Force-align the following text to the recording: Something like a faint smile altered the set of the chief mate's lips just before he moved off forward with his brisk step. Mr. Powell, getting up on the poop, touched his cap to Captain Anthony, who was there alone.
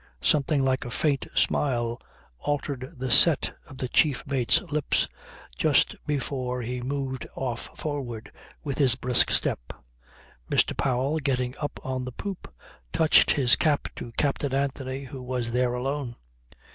Something 0.23 0.65
like 0.65 0.83
a 0.83 0.89
faint 0.89 1.27
smile 1.35 2.01
altered 2.39 2.87
the 2.97 3.11
set 3.11 3.53
of 3.69 3.77
the 3.77 3.87
chief 3.87 4.25
mate's 4.25 4.59
lips 4.59 5.07
just 5.59 5.95
before 6.07 6.63
he 6.63 6.81
moved 6.81 7.27
off 7.35 7.69
forward 7.77 8.31
with 8.63 8.79
his 8.79 8.95
brisk 8.95 9.29
step. 9.29 9.59
Mr. 10.49 10.75
Powell, 10.75 11.19
getting 11.19 11.53
up 11.59 11.79
on 11.83 12.03
the 12.03 12.11
poop, 12.11 12.51
touched 12.91 13.29
his 13.29 13.55
cap 13.55 13.89
to 13.97 14.11
Captain 14.13 14.55
Anthony, 14.55 15.03
who 15.03 15.21
was 15.21 15.51
there 15.51 15.75
alone. 15.75 16.15